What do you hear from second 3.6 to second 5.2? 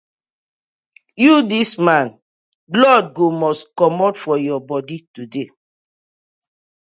komot for yah bodi